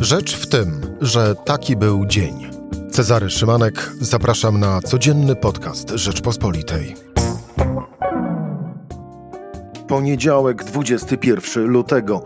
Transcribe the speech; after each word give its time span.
Rzecz 0.00 0.36
w 0.36 0.46
tym, 0.46 0.80
że 1.00 1.34
taki 1.34 1.76
był 1.76 2.06
dzień. 2.06 2.50
Cezary 2.90 3.30
Szymanek, 3.30 3.92
zapraszam 4.00 4.60
na 4.60 4.80
codzienny 4.80 5.36
podcast 5.36 5.90
Rzeczpospolitej. 5.90 6.96
Poniedziałek, 9.88 10.64
21 10.64 11.64
lutego. 11.66 12.24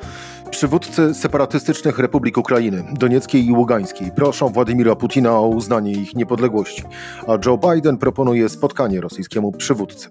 Przywódcy 0.54 1.14
separatystycznych 1.14 1.98
republik 1.98 2.38
Ukrainy, 2.38 2.84
Donieckiej 2.92 3.46
i 3.46 3.52
Ługańskiej, 3.52 4.10
proszą 4.16 4.48
Władimira 4.48 4.96
Putina 4.96 5.38
o 5.38 5.48
uznanie 5.48 5.92
ich 5.92 6.14
niepodległości, 6.14 6.82
a 7.26 7.38
Joe 7.46 7.58
Biden 7.58 7.98
proponuje 7.98 8.48
spotkanie 8.48 9.00
rosyjskiemu 9.00 9.52
przywódcy. 9.52 10.08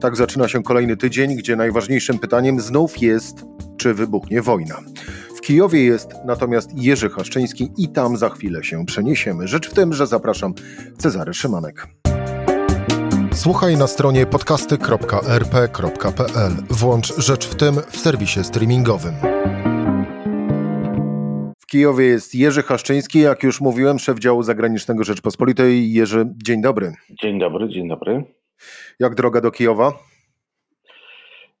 Tak 0.00 0.16
zaczyna 0.16 0.48
się 0.48 0.62
kolejny 0.62 0.96
tydzień, 0.96 1.36
gdzie 1.36 1.56
najważniejszym 1.56 2.18
pytaniem 2.18 2.60
znów 2.60 3.02
jest, 3.02 3.44
czy 3.76 3.94
wybuchnie 3.94 4.42
wojna. 4.42 4.76
W 5.36 5.40
Kijowie 5.40 5.84
jest 5.84 6.08
natomiast 6.24 6.70
Jerzy 6.74 7.10
Haszczyński 7.10 7.72
i 7.76 7.88
tam 7.88 8.16
za 8.16 8.28
chwilę 8.28 8.64
się 8.64 8.86
przeniesiemy. 8.86 9.48
Rzecz 9.48 9.70
w 9.70 9.74
tym, 9.74 9.92
że 9.92 10.06
zapraszam 10.06 10.54
Cezary 10.98 11.34
Szymanek. 11.34 11.86
Słuchaj 13.32 13.76
na 13.76 13.86
stronie 13.86 14.26
podcasty.rp.pl. 14.26 16.52
Włącz 16.70 17.18
Rzecz 17.18 17.48
w 17.48 17.54
tym 17.54 17.76
w 17.90 17.98
serwisie 17.98 18.44
streamingowym. 18.44 19.14
Kijowie 21.76 22.04
jest 22.04 22.34
Jerzy 22.34 22.62
Haszczyński, 22.62 23.18
jak 23.20 23.42
już 23.42 23.60
mówiłem, 23.60 23.98
szef 23.98 24.18
działu 24.18 24.42
zagranicznego 24.42 25.04
Rzeczpospolitej. 25.04 25.92
Jerzy, 25.92 26.24
dzień 26.44 26.62
dobry. 26.62 26.92
Dzień 27.10 27.38
dobry, 27.38 27.68
dzień 27.68 27.88
dobry. 27.88 28.24
Jak 29.00 29.14
droga 29.14 29.40
do 29.40 29.50
Kijowa? 29.50 29.92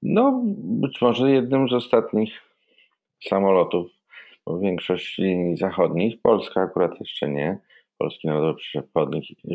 No, 0.02 0.42
być 0.56 1.00
może 1.00 1.30
jednym 1.30 1.68
z 1.68 1.72
ostatnich 1.72 2.30
samolotów 3.28 3.86
w 4.46 4.60
większości 4.60 5.22
linii 5.22 5.56
zachodnich. 5.56 6.22
Polska 6.22 6.60
akurat 6.60 7.00
jeszcze 7.00 7.28
nie. 7.28 7.58
Polski 7.98 8.28
Narodowy 8.28 8.58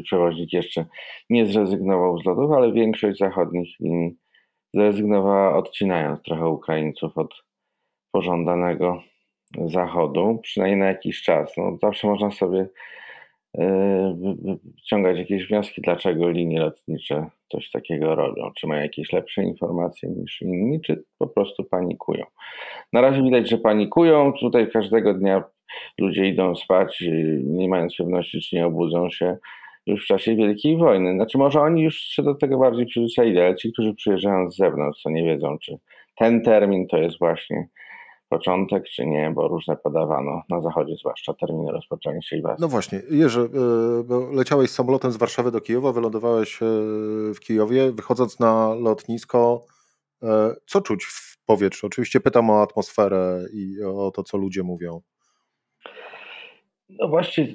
Przewoźnik 0.04 0.54
jeszcze 0.54 0.86
nie 1.30 1.46
zrezygnował 1.46 2.22
z 2.22 2.26
lotów, 2.26 2.52
ale 2.52 2.72
większość 2.72 3.20
zachodnich 3.20 3.80
linii 3.80 4.18
zrezygnowała, 4.74 5.58
odcinając 5.58 6.22
trochę 6.22 6.48
Ukraińców 6.48 7.18
od 7.18 7.34
pożądanego 8.12 9.04
zachodu, 9.66 10.40
przynajmniej 10.44 10.80
na 10.80 10.86
jakiś 10.86 11.22
czas. 11.22 11.58
No, 11.58 11.78
zawsze 11.82 12.08
można 12.08 12.32
sobie 12.32 12.68
wyciągać 14.76 15.18
jakieś 15.18 15.48
wnioski, 15.48 15.82
dlaczego 15.82 16.30
linie 16.30 16.60
lotnicze 16.60 17.26
coś 17.52 17.72
takiego 17.72 18.16
robią. 18.16 18.52
Czy 18.58 18.68
mają 18.68 18.82
jakieś 18.82 19.14
lepsze 19.14 19.44
informacje 19.44 20.10
niż 20.10 20.42
inni, 20.42 20.82
czy 20.82 21.04
po 21.18 21.28
prostu 21.28 21.64
panikują. 21.64 22.26
Na 22.94 23.02
razie 23.02 23.24
widać, 23.24 23.50
że 23.50 23.58
panikują. 23.58 24.34
Tutaj 24.34 24.72
każdego 24.72 25.14
dnia 25.14 25.44
ludzie 26.00 26.28
idą 26.28 26.56
spać, 26.56 27.04
nie 27.44 27.70
mając 27.70 27.96
pewności, 27.98 28.42
czy 28.42 28.56
nie 28.56 28.66
obudzą 28.66 29.10
się 29.10 29.38
już 29.86 30.04
w 30.04 30.08
czasie 30.08 30.36
Wielkiej 30.36 30.78
Wojny. 30.78 31.14
Znaczy, 31.14 31.38
może 31.38 31.62
oni 31.62 31.82
już 31.82 31.98
się 31.98 32.24
do 32.24 32.36
tego 32.36 32.58
bardziej 32.58 32.86
przyzwyczaili, 32.86 33.40
ale 33.40 33.56
ci, 33.56 33.74
którzy 33.74 33.94
przyjeżdżają 33.94 34.52
z 34.52 34.58
zewnątrz, 34.58 35.04
to 35.04 35.10
nie 35.10 35.24
wiedzą, 35.24 35.58
czy 35.62 35.78
ten 36.16 36.42
termin 36.42 36.88
to 36.88 36.98
jest 36.98 37.20
właśnie 37.20 37.68
początek, 38.32 38.84
czy 38.90 39.06
nie, 39.06 39.32
bo 39.36 39.48
różne 39.48 39.78
podawano 39.78 40.42
na 40.50 40.62
zachodzie, 40.62 40.96
zwłaszcza 40.96 41.34
terminy 41.34 41.72
rozpoczęcia 41.72 42.36
inwazji. 42.36 42.62
No 42.62 42.68
właśnie, 42.68 43.02
Jerzy, 43.10 43.50
e, 44.32 44.36
leciałeś 44.36 44.70
samolotem 44.70 45.12
z 45.12 45.18
Warszawy 45.18 45.52
do 45.52 45.62
Kijowa, 45.62 45.92
wylądowałeś 45.92 46.62
e, 46.62 46.66
w 47.34 47.40
Kijowie, 47.40 47.92
wychodząc 47.92 48.40
na 48.40 48.74
lotnisko, 48.74 49.62
e, 50.24 50.56
co 50.66 50.82
czuć 50.82 51.06
w 51.06 51.38
powietrzu? 51.46 51.88
Oczywiście 51.88 52.20
pytam 52.20 52.50
o 52.50 52.62
atmosferę 52.62 53.46
i 53.54 53.84
o 53.84 54.12
to, 54.12 54.24
co 54.24 54.38
ludzie 54.38 54.64
mówią. 54.64 55.02
No 56.90 57.08
właśnie, 57.08 57.48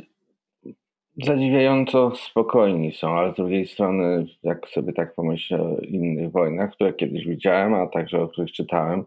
zadziwiająco 1.22 2.12
spokojni 2.16 2.92
są, 2.92 3.19
ale 3.19 3.32
z 3.32 3.36
drugiej 3.36 3.66
strony, 3.66 4.27
jak 4.42 4.69
sobie 4.69 4.92
tak 4.92 5.14
pomyślę 5.14 5.62
o 5.62 5.78
innych 5.78 6.32
wojnach, 6.32 6.72
które 6.72 6.92
kiedyś 6.92 7.26
widziałem, 7.26 7.75
a 7.75 7.86
także 7.86 8.22
o 8.22 8.28
których 8.28 8.53
czytałem, 8.53 9.04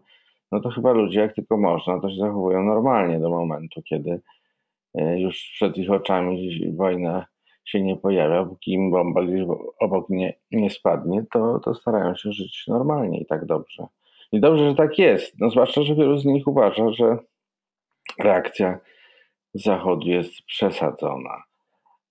no 0.52 0.60
to 0.60 0.70
chyba 0.70 0.92
ludzie 0.92 1.20
jak 1.20 1.34
tylko 1.34 1.56
można, 1.56 2.00
to 2.00 2.10
się 2.10 2.16
zachowują 2.16 2.62
normalnie 2.62 3.20
do 3.20 3.30
momentu, 3.30 3.82
kiedy 3.82 4.20
e, 4.94 5.20
już 5.20 5.50
przed 5.54 5.76
ich 5.78 5.90
oczami 5.90 6.72
wojna 6.76 7.26
się 7.64 7.82
nie 7.82 7.96
pojawia, 7.96 8.44
póki 8.44 8.72
im 8.72 8.90
bomba 8.90 9.22
gdzieś 9.22 9.46
obok 9.80 10.08
nie, 10.08 10.34
nie 10.50 10.70
spadnie, 10.70 11.24
to, 11.32 11.58
to 11.58 11.74
starają 11.74 12.14
się 12.14 12.32
żyć 12.32 12.64
normalnie 12.68 13.20
i 13.20 13.26
tak 13.26 13.46
dobrze. 13.46 13.86
I 14.32 14.40
dobrze, 14.40 14.70
że 14.70 14.74
tak 14.74 14.98
jest. 14.98 15.40
No 15.40 15.50
zwłaszcza, 15.50 15.82
że 15.82 15.94
wielu 15.94 16.18
z 16.18 16.24
nich 16.24 16.46
uważa, 16.46 16.90
że 16.90 17.18
reakcja 18.18 18.78
Zachodu 19.54 20.08
jest 20.08 20.42
przesadzona, 20.42 21.42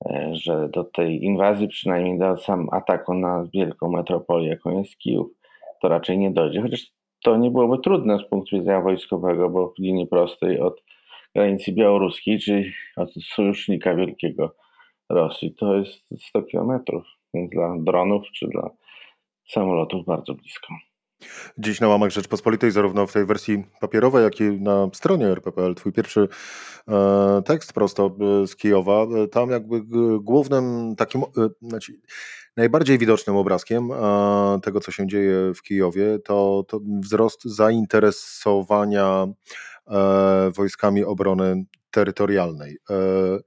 e, 0.05 0.29
że 0.33 0.69
do 0.69 0.83
tej 0.83 1.23
inwazji, 1.23 1.67
przynajmniej 1.67 2.19
do 2.19 2.37
sam 2.37 2.67
ataku 2.71 3.13
na 3.13 3.45
wielką 3.53 3.91
metropolię, 3.91 4.49
jaką 4.49 4.77
jest 4.77 4.97
Kijów, 4.97 5.27
to 5.81 5.89
raczej 5.89 6.17
nie 6.17 6.31
dojdzie. 6.31 6.61
Chociaż 6.61 6.98
to 7.23 7.37
nie 7.37 7.51
byłoby 7.51 7.83
trudne 7.83 8.19
z 8.19 8.29
punktu 8.29 8.55
widzenia 8.55 8.81
wojskowego, 8.81 9.49
bo 9.49 9.73
w 9.73 9.79
linii 9.79 10.07
prostej 10.07 10.59
od 10.59 10.83
granicy 11.35 11.71
białoruskiej, 11.71 12.39
czyli 12.39 12.71
od 12.95 13.13
sojusznika 13.35 13.95
wielkiego 13.95 14.55
Rosji, 15.09 15.55
to 15.55 15.75
jest 15.75 16.05
100 16.29 16.43
kilometrów, 16.43 17.03
więc 17.33 17.51
dla 17.51 17.75
dronów 17.79 18.23
czy 18.33 18.47
dla 18.47 18.69
samolotów 19.47 20.05
bardzo 20.05 20.33
blisko. 20.33 20.73
Dziś 21.57 21.81
na 21.81 21.87
łamach 21.87 22.11
Rzeczpospolitej, 22.11 22.71
zarówno 22.71 23.07
w 23.07 23.13
tej 23.13 23.25
wersji 23.25 23.63
papierowej, 23.79 24.23
jak 24.23 24.41
i 24.41 24.43
na 24.43 24.89
stronie 24.93 25.25
RPPL, 25.25 25.75
twój 25.75 25.93
pierwszy 25.93 26.27
e, 26.87 27.41
tekst 27.45 27.73
prosto 27.73 28.15
e, 28.43 28.47
z 28.47 28.55
Kijowa. 28.55 29.03
E, 29.03 29.27
tam 29.27 29.49
jakby 29.49 29.81
głównym 30.19 30.95
takim, 30.95 31.21
znaczy 31.61 31.93
najbardziej 32.59 32.97
widocznym 32.97 33.35
obrazkiem 33.35 33.89
tego, 34.63 34.79
co 34.79 34.91
się 34.91 35.07
dzieje 35.07 35.53
w 35.53 35.61
Kijowie, 35.61 36.19
to, 36.19 36.65
to 36.67 36.79
wzrost 37.01 37.43
zainteresowania 37.43 39.27
wojskami 40.55 41.03
obrony 41.03 41.65
terytorialnej. 41.91 42.77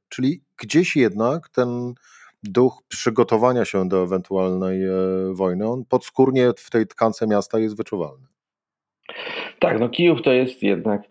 Czyli 0.09 0.43
gdzieś 0.57 0.97
jednak 0.97 1.49
ten 1.49 1.95
duch 2.43 2.83
przygotowania 2.89 3.65
się 3.65 3.89
do 3.89 4.03
ewentualnej 4.03 4.85
e, 4.85 4.91
wojny, 5.33 5.69
on 5.69 5.85
podskórnie 5.85 6.51
w 6.57 6.71
tej 6.71 6.87
tkance 6.87 7.27
miasta 7.27 7.59
jest 7.59 7.77
wyczuwalny. 7.77 8.27
Tak, 9.59 9.81
no 9.81 9.89
Kijów 9.89 10.23
to 10.23 10.33
jest 10.33 10.63
jednak 10.63 11.03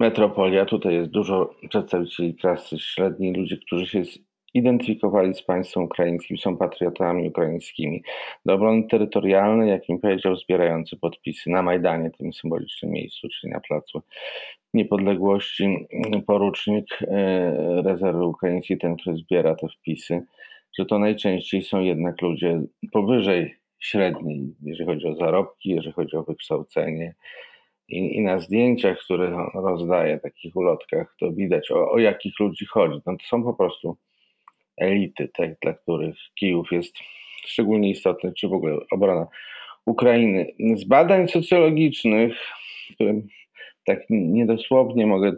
metropolia. 0.00 0.66
Tutaj 0.66 0.94
jest 0.94 1.10
dużo 1.10 1.54
przedstawicieli 1.68 2.34
klasy 2.34 2.78
średniej, 2.78 3.34
ludzi, 3.34 3.60
którzy 3.66 3.86
się 3.86 4.02
identyfikowali 4.56 5.34
z 5.34 5.42
państwem 5.42 5.82
ukraińskim, 5.82 6.38
są 6.38 6.56
patriotami 6.56 7.28
ukraińskimi. 7.28 8.02
Do 8.46 8.54
obrony 8.54 8.88
terytorialnej, 8.88 9.70
jak 9.70 9.88
im 9.88 9.98
powiedział, 9.98 10.36
zbierający 10.36 10.96
podpisy 10.96 11.50
na 11.50 11.62
Majdanie, 11.62 12.10
tym 12.10 12.32
symbolicznym 12.32 12.92
miejscu, 12.92 13.28
czyli 13.28 13.52
na 13.52 13.60
Placu 13.60 14.02
Niepodległości, 14.74 15.86
porucznik 16.26 16.86
e, 17.02 17.82
rezerwy 17.82 18.24
ukraińskiej, 18.24 18.78
ten, 18.78 18.96
który 18.96 19.16
zbiera 19.16 19.54
te 19.54 19.68
wpisy 19.68 20.22
że 20.78 20.86
to 20.86 20.98
najczęściej 20.98 21.62
są 21.62 21.80
jednak 21.80 22.22
ludzie 22.22 22.62
powyżej 22.92 23.56
średniej, 23.78 24.54
jeżeli 24.62 24.86
chodzi 24.86 25.06
o 25.06 25.14
zarobki, 25.14 25.70
jeżeli 25.70 25.92
chodzi 25.92 26.16
o 26.16 26.22
wykształcenie. 26.22 27.14
I, 27.88 28.16
i 28.16 28.20
na 28.20 28.38
zdjęciach, 28.38 28.98
które 28.98 29.36
rozdaje, 29.54 30.18
takich 30.18 30.56
ulotkach, 30.56 31.16
to 31.20 31.32
widać 31.32 31.70
o, 31.70 31.90
o 31.90 31.98
jakich 31.98 32.40
ludzi 32.40 32.66
chodzi. 32.66 33.00
No 33.06 33.16
to 33.16 33.26
są 33.26 33.44
po 33.44 33.54
prostu 33.54 33.96
elity, 34.76 35.28
te, 35.28 35.56
dla 35.62 35.72
których 35.72 36.16
Kijów 36.34 36.72
jest 36.72 36.96
szczególnie 37.46 37.90
istotny, 37.90 38.32
czy 38.32 38.48
w 38.48 38.52
ogóle 38.52 38.76
obrona 38.92 39.26
Ukrainy. 39.86 40.46
Z 40.76 40.84
badań 40.84 41.28
socjologicznych, 41.28 42.38
które 42.94 43.20
tak 43.84 44.00
niedosłownie 44.10 45.06
mogę 45.06 45.32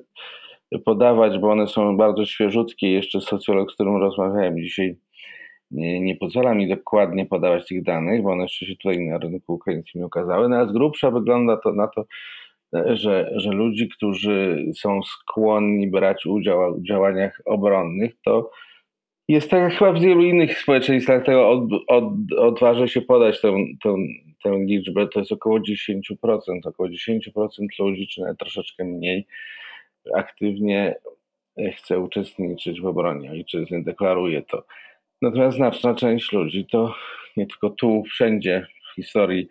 podawać, 0.85 1.39
bo 1.39 1.51
one 1.51 1.67
są 1.67 1.97
bardzo 1.97 2.27
świeżutkie. 2.27 2.93
Jeszcze 2.93 3.21
socjolog, 3.21 3.71
z 3.71 3.75
którym 3.75 3.97
rozmawiałem 3.97 4.59
dzisiaj, 4.59 4.97
nie, 5.71 6.01
nie 6.01 6.17
pozwala 6.17 6.55
mi 6.55 6.69
dokładnie 6.69 7.27
podawać 7.27 7.69
tych 7.69 7.83
danych, 7.83 8.23
bo 8.23 8.31
one 8.31 8.43
jeszcze 8.43 8.67
się 8.67 8.77
tutaj 8.77 8.99
na 8.99 9.19
rynku 9.19 9.55
ukraińskim 9.55 10.01
nie 10.01 10.07
ukazały, 10.07 10.49
no 10.49 10.69
z 10.69 10.73
grubsza 10.73 11.11
wygląda 11.11 11.57
to 11.57 11.73
na 11.73 11.89
to, 11.89 12.05
że, 12.73 13.31
że 13.37 13.51
ludzi, 13.51 13.89
którzy 13.89 14.65
są 14.77 15.03
skłonni 15.03 15.91
brać 15.91 16.27
udział 16.27 16.75
w 16.75 16.87
działaniach 16.87 17.41
obronnych, 17.45 18.13
to 18.25 18.51
jest 19.29 19.51
tak 19.51 19.61
jak 19.61 19.73
chyba 19.79 19.93
w 19.93 20.01
wielu 20.01 20.25
innych 20.25 20.59
społeczeństwach, 20.59 21.17
dlatego 21.17 21.51
od, 21.51 21.61
od, 21.87 22.33
odważę 22.39 22.89
się 22.89 23.01
podać 23.01 23.41
tę, 23.41 23.57
tę, 23.83 23.97
tę 24.43 24.59
liczbę, 24.65 25.09
to 25.09 25.19
jest 25.19 25.33
około 25.33 25.59
10%, 25.59 26.01
około 26.65 26.89
10% 26.89 27.49
ludzi, 27.79 28.09
czy 28.09 28.21
nawet 28.21 28.39
troszeczkę 28.39 28.85
mniej, 28.85 29.27
aktywnie 30.15 30.95
chce 31.77 31.99
uczestniczyć 31.99 32.81
w 32.81 32.87
obronie 32.87 33.31
ojczyzny, 33.31 33.85
deklaruje 33.85 34.43
to. 34.43 34.65
Natomiast 35.23 35.57
znaczna 35.57 35.95
część 35.95 36.33
ludzi 36.33 36.67
to 36.71 36.95
nie 37.37 37.47
tylko 37.47 37.71
tu, 37.71 38.05
wszędzie 38.05 38.67
w 38.93 38.95
historii 38.95 39.49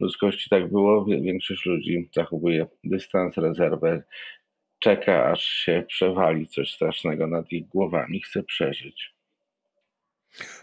ludzkości 0.00 0.50
tak 0.50 0.70
było. 0.70 1.04
Większość 1.04 1.66
ludzi 1.66 2.08
zachowuje 2.12 2.66
dystans, 2.84 3.36
rezerwę, 3.36 4.02
czeka, 4.78 5.30
aż 5.30 5.42
się 5.44 5.84
przewali 5.88 6.46
coś 6.46 6.72
strasznego 6.72 7.26
nad 7.26 7.52
ich 7.52 7.68
głowami, 7.68 8.20
chce 8.20 8.42
przeżyć. 8.42 9.15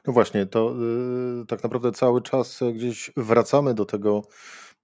No 0.08 0.14
właśnie, 0.14 0.46
to 0.46 0.76
yy, 1.40 1.46
tak 1.46 1.64
naprawdę 1.64 1.92
cały 1.92 2.22
czas 2.22 2.60
gdzieś 2.74 3.12
wracamy 3.18 3.74
do 3.74 3.86
tego, 3.86 4.22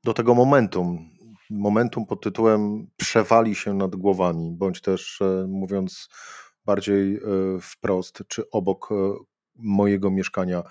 do 0.03 0.13
tego 0.13 0.36
momentum. 0.36 1.09
Momentum 1.50 2.06
pod 2.06 2.21
tytułem 2.21 2.88
przewali 2.97 3.56
się 3.56 3.74
nad 3.74 3.95
głowami, 3.95 4.51
bądź 4.51 4.81
też 4.81 5.19
yy, 5.21 5.47
mówiąc 5.47 6.09
bardziej 6.65 7.13
yy, 7.13 7.59
wprost, 7.62 8.24
czy 8.27 8.50
obok 8.51 8.89
mojego 9.56 10.12
mieszkania 10.12 10.63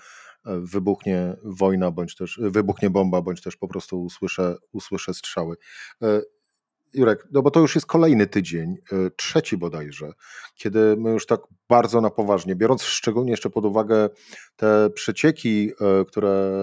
wybuchnie 0.45 1.35
wojna, 1.43 1.91
bądź 1.91 2.15
też 2.15 2.39
wybuchnie 2.43 2.89
bomba, 2.89 3.21
bądź 3.21 3.41
też 3.41 3.57
po 3.57 3.67
prostu 3.67 4.03
usłyszę, 4.03 4.55
usłyszę 4.71 5.13
strzały. 5.13 5.55
Jurek, 6.93 7.27
no 7.31 7.41
bo 7.41 7.51
to 7.51 7.59
już 7.59 7.75
jest 7.75 7.87
kolejny 7.87 8.27
tydzień, 8.27 8.77
e, 8.91 9.09
trzeci 9.15 9.57
bodajże, 9.57 10.11
kiedy 10.55 10.95
my 10.97 11.09
już 11.09 11.25
tak 11.25 11.41
bardzo 11.69 12.01
na 12.01 12.09
poważnie, 12.09 12.55
biorąc 12.55 12.83
szczególnie 12.83 13.31
jeszcze 13.31 13.49
pod 13.49 13.65
uwagę 13.65 14.09
te 14.55 14.89
przecieki, 14.89 15.71
e, 15.81 16.05
które 16.05 16.61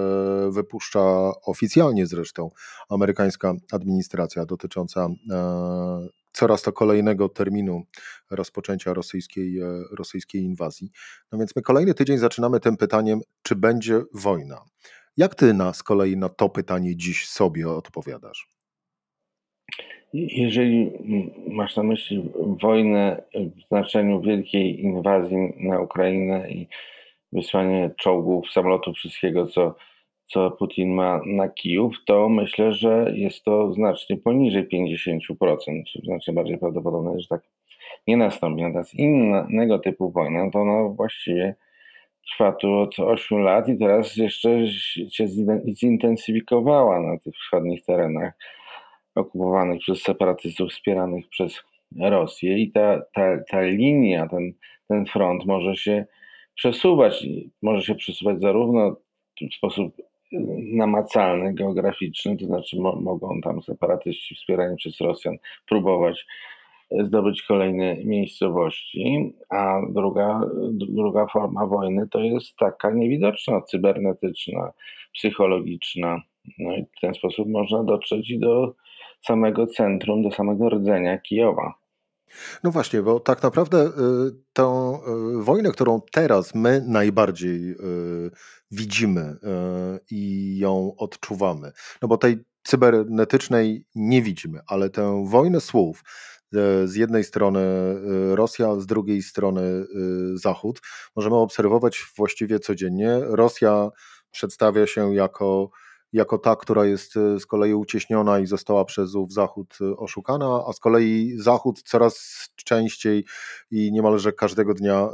wypuszcza 0.51 1.33
oficjalnie 1.47 2.07
zresztą 2.07 2.51
amerykańska 2.89 3.55
administracja 3.73 4.47
dotycząca 4.47 5.09
e, 5.31 6.09
coraz 6.33 6.63
to 6.63 6.73
kolejnego 6.73 7.29
terminu 7.29 7.83
rozpoczęcia 8.31 8.95
rosyjskiej, 8.95 9.61
rosyjskiej 9.91 10.43
inwazji. 10.43 10.91
No 11.33 11.39
więc 11.39 11.57
my 11.57 11.63
kolejny 11.63 11.95
tydzień 11.95 12.19
zaczynamy 12.19 12.61
tym 12.61 12.77
pytaniem, 12.77 13.21
czy 13.43 13.55
będzie 13.55 14.03
wojna. 14.15 14.65
Jak 15.17 15.35
ty 15.35 15.55
na 15.55 15.73
z 15.73 15.83
kolei 15.83 16.17
na 16.17 16.29
to 16.29 16.49
pytanie 16.49 16.97
dziś 16.97 17.29
sobie 17.29 17.69
odpowiadasz? 17.69 18.56
Jeżeli 20.13 20.93
masz 21.47 21.77
na 21.77 21.83
myśli 21.83 22.31
wojnę 22.63 23.23
w 23.35 23.69
znaczeniu 23.69 24.21
wielkiej 24.21 24.81
inwazji 24.81 25.37
na 25.61 25.81
Ukrainę 25.81 26.51
i 26.51 26.69
wysłanie 27.33 27.91
czołgów, 27.99 28.51
samolotów, 28.51 28.97
wszystkiego, 28.97 29.47
co, 29.47 29.75
co 30.27 30.51
Putin 30.51 30.95
ma 30.95 31.21
na 31.27 31.49
Kijów, 31.49 31.95
to 32.07 32.29
myślę, 32.29 32.73
że 32.73 33.13
jest 33.15 33.45
to 33.45 33.73
znacznie 33.73 34.17
poniżej 34.17 34.69
50%, 34.69 35.19
czy 35.93 36.01
znacznie 36.05 36.35
bardziej 36.35 36.59
prawdopodobne, 36.59 37.21
że 37.21 37.29
tak 37.29 37.43
nie 38.07 38.17
nastąpi. 38.17 38.63
Natomiast 38.63 38.95
innego 38.95 39.79
typu 39.79 40.11
wojna, 40.11 40.51
to 40.51 40.61
ona 40.61 40.89
właściwie 40.89 41.55
trwa 42.33 42.53
tu 42.53 42.73
od 42.73 42.99
8 42.99 43.39
lat 43.39 43.69
i 43.69 43.79
teraz 43.79 44.17
jeszcze 44.17 44.69
się 45.11 45.27
zintensyfikowała 45.79 47.01
na 47.01 47.19
tych 47.19 47.35
wschodnich 47.35 47.85
terenach 47.85 48.33
okupowanych 49.17 49.81
przez 49.81 50.03
separatystów 50.03 50.71
wspieranych 50.71 51.29
przez 51.29 51.63
Rosję 52.01 52.59
i 52.59 52.73
ta, 52.73 53.03
ta, 53.15 53.39
ta 53.51 53.63
linia, 53.63 54.29
ten, 54.29 54.53
ten 54.89 55.07
front 55.07 55.47
może 55.47 55.77
się 55.77 56.07
przesuwać. 56.55 57.27
Może 57.63 57.83
się 57.83 57.95
przesuwać 57.95 58.41
zarówno 58.41 58.97
w 59.53 59.55
sposób 59.55 59.97
namacalny, 60.73 61.55
geograficzny, 61.55 62.37
to 62.37 62.47
znaczy 62.47 62.81
mo 62.81 62.97
mogą 62.97 63.41
tam 63.41 63.63
separatyści 63.63 64.35
wspierani 64.35 64.77
przez 64.77 65.01
Rosjan 65.01 65.37
próbować 65.69 66.27
zdobyć 66.91 67.43
kolejne 67.43 67.97
miejscowości, 68.05 69.33
a 69.51 69.81
druga, 69.91 70.41
druga 70.73 71.27
forma 71.27 71.67
wojny 71.67 72.09
to 72.11 72.21
jest 72.21 72.57
taka 72.57 72.91
niewidoczna, 72.91 73.61
cybernetyczna, 73.61 74.73
psychologiczna. 75.15 76.23
No 76.59 76.77
i 76.77 76.85
w 76.97 77.01
ten 77.01 77.15
sposób 77.15 77.49
można 77.49 77.85
dotrzeć 77.85 78.31
i 78.31 78.39
do 78.39 78.75
samego 79.27 79.67
centrum, 79.67 80.23
do 80.23 80.31
samego 80.31 80.69
rdzenia 80.69 81.19
Kijowa. 81.19 81.87
No 82.65 82.71
właśnie, 82.71 83.03
bo 83.03 83.21
tak 83.21 83.43
naprawdę 83.43 83.87
y, 83.87 83.91
tę 84.53 84.99
y, 85.39 85.43
wojnę, 85.43 85.71
którą 85.73 86.01
teraz 86.13 86.55
my 86.55 86.85
najbardziej 86.87 87.71
y, 87.71 87.77
widzimy 88.71 89.37
i 90.11 90.55
ją 90.59 90.93
odczuwamy, 90.99 91.73
no 92.03 92.09
bo 92.09 92.19
tej 92.19 92.45
cybernetycznej 92.63 93.87
nie 93.95 94.23
widzimy, 94.23 94.61
ale 94.67 94.91
tę 94.91 95.25
wojnę 95.29 95.61
słów, 95.61 96.05
z 96.85 96.95
jednej 96.95 97.25
strony 97.25 97.61
Rosja, 98.35 98.81
z 98.81 98.87
drugiej 98.87 99.23
strony 99.23 99.87
Zachód, 100.35 100.81
możemy 101.17 101.37
obserwować 101.37 102.05
właściwie 102.17 102.59
codziennie. 102.59 103.21
Rosja 103.21 103.91
przedstawia 104.31 104.87
się 104.87 105.15
jako 105.15 105.71
jako 106.17 106.39
ta, 106.39 106.57
która 106.57 106.85
jest 106.85 107.17
e, 107.17 107.41
z 107.41 107.47
kolei 107.47 107.75
ucieśniona 107.75 108.39
i 108.39 108.47
została 108.47 108.85
przez 108.85 109.15
ów 109.15 109.33
Zachód 109.33 109.79
e, 109.81 109.97
oszukana, 109.97 110.65
a 110.69 110.73
z 110.73 110.81
kolei 110.81 111.35
Zachód 111.39 111.83
coraz 111.83 112.47
częściej 112.57 113.25
i 113.71 113.93
niemalże 113.93 114.33
każdego 114.33 114.75
dnia 114.75 114.95
e, 114.95 115.09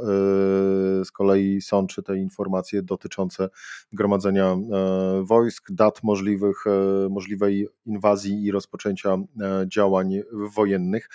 z 1.05 1.11
kolei 1.11 1.61
sączy 1.61 2.03
te 2.03 2.17
informacje 2.17 2.83
dotyczące 2.83 3.49
gromadzenia 3.91 4.57
wojsk, 5.21 5.71
dat 5.71 6.03
możliwych, 6.03 6.63
możliwej 7.09 7.67
inwazji 7.85 8.43
i 8.43 8.51
rozpoczęcia 8.51 9.17
działań 9.67 10.19
wojennych. 10.31 11.09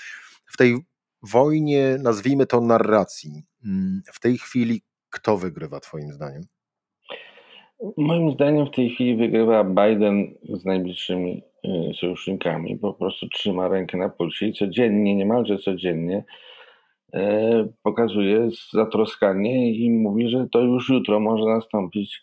W 0.47 0.57
tej 0.57 0.79
wojnie, 1.23 1.99
nazwijmy 2.03 2.47
to 2.47 2.61
narracji, 2.61 3.45
mm, 3.65 4.03
w 4.13 4.21
tej 4.21 4.39
chwili 4.39 4.83
kto 5.11 5.39
wygrywa 5.39 5.81
Twoim 5.81 6.13
zdaniem? 6.13 6.58
Moim 7.97 8.33
zdaniem 8.33 8.67
w 8.67 8.71
tej 8.71 8.91
chwili 8.91 9.17
wygrywa 9.17 9.65
Biden 9.65 10.35
z 10.49 10.65
najbliższymi 10.65 11.43
y, 11.65 11.95
sojusznikami. 11.95 12.79
Po 12.79 12.95
prostu 12.95 13.29
trzyma 13.29 13.69
rękę 13.69 13.99
na 13.99 14.09
pulsie 14.09 14.47
i 14.47 14.53
codziennie, 14.53 15.17
niemalże 15.17 15.59
codziennie 15.59 16.25
e, 17.15 17.69
pokazuje 17.83 18.49
zatroskanie 18.73 19.73
i 19.73 19.91
mówi, 19.91 20.29
że 20.29 20.47
to 20.53 20.61
już 20.61 20.89
jutro 20.89 21.21
może 21.21 21.45
nastąpić 21.45 22.23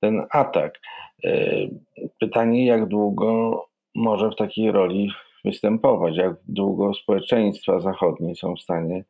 ten 0.00 0.22
atak. 0.30 0.80
E, 1.24 1.46
pytanie, 2.20 2.66
jak 2.66 2.86
długo 2.86 3.64
może 3.94 4.30
w 4.30 4.36
takiej 4.36 4.72
roli 4.72 5.10
występować, 5.44 6.16
jak 6.16 6.34
długo 6.48 6.94
społeczeństwa 6.94 7.80
zachodnie 7.80 8.34
są 8.34 8.54
w 8.54 8.60
stanie 8.60 9.04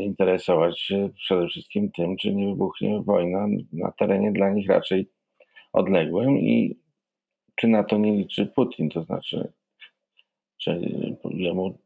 interesować 0.00 0.80
się 0.80 1.10
przede 1.14 1.48
wszystkim 1.48 1.90
tym, 1.90 2.16
czy 2.16 2.34
nie 2.34 2.46
wybuchnie 2.46 3.00
wojna 3.00 3.46
na 3.72 3.92
terenie 3.92 4.32
dla 4.32 4.50
nich 4.50 4.68
raczej 4.68 5.08
odległym 5.72 6.38
i 6.38 6.76
czy 7.56 7.68
na 7.68 7.84
to 7.84 7.98
nie 7.98 8.12
liczy 8.12 8.46
Putin, 8.46 8.88
to 8.88 9.02
znaczy, 9.02 9.52
czy 10.58 10.80
jemu 11.30 11.78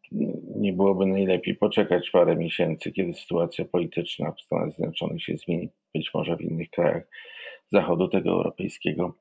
nie 0.57 0.73
byłoby 0.73 1.07
najlepiej 1.07 1.55
poczekać 1.55 2.11
parę 2.11 2.37
miesięcy, 2.37 2.93
kiedy 2.93 3.15
sytuacja 3.15 3.65
polityczna 3.65 4.33
w 4.33 4.41
Stanach 4.41 4.73
Zjednoczonych 4.73 5.23
się 5.23 5.37
zmieni, 5.37 5.69
być 5.95 6.15
może 6.15 6.37
w 6.37 6.41
innych 6.41 6.71
krajach 6.71 7.09
Zachodu 7.73 8.09
tego 8.09 8.31
europejskiego 8.31 9.15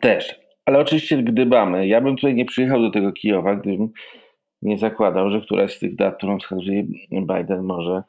też. 0.00 0.40
Ale 0.64 0.78
oczywiście 0.78 1.22
gdybamy. 1.22 1.86
Ja 1.86 2.00
bym 2.00 2.16
tutaj 2.16 2.34
nie 2.34 2.44
przyjechał 2.44 2.80
do 2.82 2.90
tego 2.90 3.12
Kijowa, 3.12 3.56
gdybym 3.56 3.92
nie 4.62 4.78
zakładał, 4.78 5.30
że 5.30 5.40
któraś 5.40 5.76
z 5.76 5.78
tych 5.78 5.96
dat, 5.96 6.16
którą 6.16 6.38
wskazuje 6.38 6.84
Biden, 7.10 7.62
może 7.62 8.02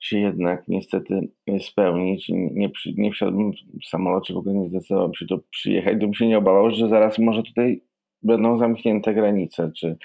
się 0.00 0.18
jednak 0.18 0.68
niestety 0.68 1.28
spełnić. 1.60 2.28
Nie, 2.28 2.68
przy, 2.68 2.92
nie 2.96 3.12
wsiadłbym 3.12 3.52
w 3.52 3.88
samolot, 3.88 4.26
czy 4.26 4.34
w 4.34 4.36
ogóle 4.36 4.54
nie 4.54 4.68
zdecydowałbym 4.68 5.14
się 5.14 5.26
tu 5.26 5.42
przyjechać, 5.50 5.96
gdybym 5.96 6.14
się 6.14 6.28
nie 6.28 6.38
obawiał, 6.38 6.70
że 6.70 6.88
zaraz 6.88 7.18
może 7.18 7.42
tutaj 7.42 7.82
będą 8.22 8.58
zamknięte 8.58 9.14
granice, 9.14 9.70
czy, 9.76 9.96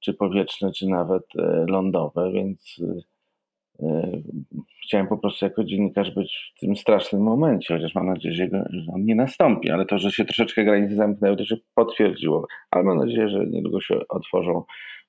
czy 0.00 0.14
powietrzne, 0.14 0.72
czy 0.72 0.86
nawet 0.86 1.22
e, 1.38 1.64
lądowe, 1.68 2.32
więc 2.32 2.80
e, 3.82 3.86
e, 3.86 4.22
chciałem 4.84 5.06
po 5.06 5.18
prostu 5.18 5.44
jako 5.44 5.64
dziennikarz 5.64 6.10
być 6.10 6.52
w 6.56 6.60
tym 6.60 6.76
strasznym 6.76 7.22
momencie, 7.22 7.74
chociaż 7.74 7.94
mam 7.94 8.06
nadzieję, 8.06 8.34
że, 8.34 8.48
że 8.70 8.92
on 8.92 9.04
nie 9.04 9.14
nastąpi, 9.14 9.70
ale 9.70 9.86
to, 9.86 9.98
że 9.98 10.10
się 10.10 10.24
troszeczkę 10.24 10.64
granice 10.64 10.94
zamknęły, 10.94 11.36
to 11.36 11.44
się 11.44 11.56
potwierdziło, 11.74 12.46
ale 12.70 12.84
mam 12.84 12.98
nadzieję, 12.98 13.28
że 13.28 13.46
niedługo 13.46 13.80
się 13.80 14.08
otworzą 14.08 14.64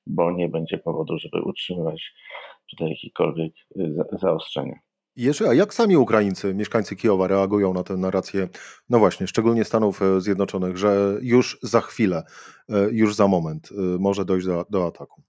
bo 0.10 0.32
nie 0.32 0.50
będzie 0.50 0.78
powodu, 0.78 1.18
żeby 1.18 1.42
utrzymywać 1.42 2.14
tutaj 2.70 2.90
jakiekolwiek 2.90 3.54
y, 3.78 4.18
zaostrzenia. 4.22 4.80
Jerzy, 5.20 5.50
a 5.50 5.54
jak 5.54 5.74
sami 5.74 5.98
Ukraińcy, 5.98 6.54
mieszkańcy 6.54 6.96
Kijowa 6.96 7.28
reagują 7.28 7.74
na 7.74 7.84
tę 7.84 7.98
narrację, 7.98 8.48
no 8.90 9.00
właśnie, 9.00 9.28
szczególnie 9.28 9.64
Stanów 9.64 10.02
e, 10.02 10.22
Zjednoczonych, 10.22 10.78
że 10.78 11.18
już 11.22 11.60
za 11.62 11.82
chwilę, 11.82 12.24
e, 12.70 12.74
już 12.92 13.16
za 13.16 13.28
moment 13.28 13.70
e, 13.72 13.76
może 14.00 14.26
dojść 14.26 14.48
do, 14.48 14.66
do 14.70 14.88
ataku? 14.88 15.22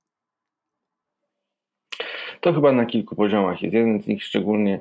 To 2.40 2.52
chyba 2.52 2.72
na 2.72 2.86
kilku 2.86 3.16
poziomach 3.16 3.62
jest. 3.62 3.74
Jeden 3.74 4.02
z 4.02 4.06
nich 4.06 4.24
szczególnie 4.24 4.80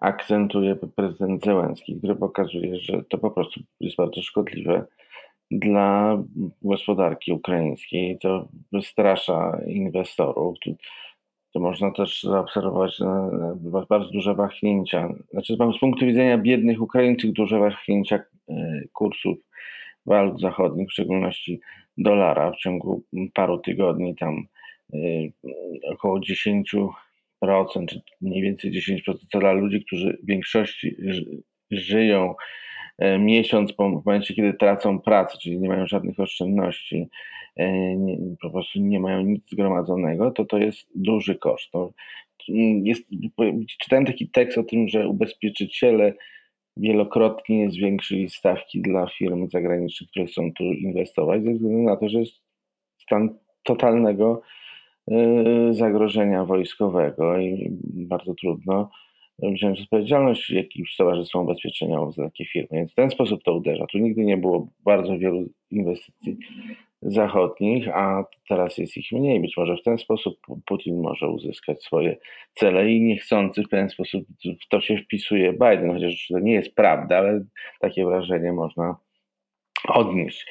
akcentuje 0.00 0.76
prezydent 0.76 1.44
Zełenski, 1.44 1.98
który 1.98 2.14
pokazuje, 2.14 2.80
że 2.80 3.02
to 3.08 3.18
po 3.18 3.30
prostu 3.30 3.60
jest 3.80 3.96
bardzo 3.96 4.22
szkodliwe 4.22 4.86
dla 5.50 6.22
gospodarki 6.62 7.32
ukraińskiej. 7.32 8.18
To 8.18 8.48
wystrasza 8.72 9.60
inwestorów. 9.66 10.58
To 11.52 11.60
można 11.60 11.90
też 11.90 12.22
zaobserwować 12.22 12.98
bardzo 13.88 14.10
duże 14.10 14.34
wahnięcia. 14.34 15.08
Znaczy, 15.30 15.56
z 15.76 15.80
punktu 15.80 16.06
widzenia 16.06 16.38
biednych 16.38 16.82
Ukraińców, 16.82 17.32
duże 17.32 17.58
wahnięcia 17.58 18.16
e, 18.16 18.80
kursów 18.92 19.38
walut 20.06 20.40
zachodnich, 20.40 20.88
w 20.88 20.92
szczególności 20.92 21.60
dolara 21.98 22.52
w 22.52 22.56
ciągu 22.56 23.02
paru 23.34 23.58
tygodni 23.58 24.16
tam 24.16 24.46
około 25.92 26.20
10%, 26.20 26.90
czy 27.88 28.00
mniej 28.20 28.42
więcej 28.42 28.72
10% 29.08 29.40
dla 29.40 29.52
ludzi, 29.52 29.84
którzy 29.84 30.18
w 30.22 30.26
większości 30.26 30.96
żyją 31.70 32.34
miesiąc 33.18 33.72
po 33.72 33.88
momencie, 33.88 34.34
kiedy 34.34 34.54
tracą 34.54 35.00
pracę, 35.00 35.38
czyli 35.42 35.58
nie 35.58 35.68
mają 35.68 35.86
żadnych 35.86 36.20
oszczędności, 36.20 37.08
nie, 37.96 38.18
po 38.42 38.50
prostu 38.50 38.80
nie 38.80 39.00
mają 39.00 39.22
nic 39.22 39.50
zgromadzonego, 39.50 40.30
to 40.30 40.44
to 40.44 40.58
jest 40.58 40.88
duży 40.94 41.34
koszt. 41.34 41.70
To 41.72 41.92
mm, 42.48 42.86
jest, 42.86 43.02
czytałem 43.82 44.06
taki 44.06 44.28
tekst 44.28 44.58
o 44.58 44.62
tym, 44.62 44.88
że 44.88 45.08
ubezpieczyciele 45.08 46.14
wielokrotnie 46.76 47.70
zwiększyli 47.70 48.30
stawki 48.30 48.82
dla 48.82 49.06
firm 49.06 49.48
zagranicznych, 49.48 50.10
które 50.10 50.26
chcą 50.26 50.52
tu 50.52 50.64
inwestować, 50.64 51.44
ze 51.44 51.52
względu 51.52 51.82
na 51.82 51.96
to, 51.96 52.08
że 52.08 52.18
jest 52.18 52.42
stan 52.98 53.38
totalnego 53.62 54.42
y, 55.10 55.74
zagrożenia 55.74 56.44
wojskowego 56.44 57.38
i 57.38 57.68
bardzo 57.90 58.34
trudno 58.34 58.90
wziąć 59.42 59.80
odpowiedzialność 59.80 60.50
jakimś 60.50 60.96
towarzystwom 60.96 61.42
ubezpieczeniowym 61.42 62.12
za 62.12 62.24
takie 62.24 62.44
firmy. 62.44 62.68
Więc 62.72 62.92
w 62.92 62.94
ten 62.94 63.10
sposób 63.10 63.42
to 63.42 63.54
uderza. 63.54 63.86
Tu 63.86 63.98
nigdy 63.98 64.24
nie 64.24 64.36
było 64.36 64.68
bardzo 64.84 65.18
wielu 65.18 65.48
inwestycji 65.70 66.36
zachodnich, 67.02 67.88
a 67.88 68.24
teraz 68.48 68.78
jest 68.78 68.96
ich 68.96 69.12
mniej. 69.12 69.40
Być 69.40 69.56
może 69.56 69.76
w 69.76 69.82
ten 69.82 69.98
sposób 69.98 70.38
Putin 70.66 71.00
może 71.00 71.28
uzyskać 71.28 71.82
swoje 71.82 72.16
cele 72.54 72.90
i 72.90 73.00
niechcący 73.00 73.62
w 73.62 73.68
ten 73.68 73.90
sposób 73.90 74.24
w 74.64 74.68
to 74.68 74.80
się 74.80 74.96
wpisuje 74.96 75.52
Biden, 75.52 75.92
chociaż 75.92 76.28
to 76.28 76.38
nie 76.38 76.52
jest 76.52 76.74
prawda, 76.74 77.18
ale 77.18 77.44
takie 77.80 78.04
wrażenie 78.04 78.52
można 78.52 78.96
odnieść. 79.88 80.46